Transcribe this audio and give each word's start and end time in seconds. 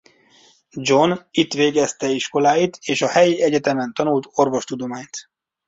John 0.75 1.13
itt 1.31 1.53
végezte 1.53 2.07
iskoláit 2.07 2.77
és 2.83 3.01
a 3.01 3.07
helyi 3.07 3.41
egyetemen 3.41 3.93
tanult 3.93 4.27
orvostudományt. 4.31 5.29